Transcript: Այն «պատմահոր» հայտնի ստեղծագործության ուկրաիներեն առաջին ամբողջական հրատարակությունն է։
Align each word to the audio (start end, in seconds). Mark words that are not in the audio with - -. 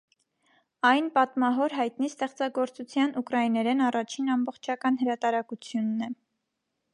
Այն 0.91 1.09
«պատմահոր» 1.17 1.75
հայտնի 1.79 2.09
ստեղծագործության 2.13 3.13
ուկրաիներեն 3.23 3.85
առաջին 3.89 4.33
ամբողջական 4.37 4.99
հրատարակությունն 5.03 6.09
է։ 6.09 6.11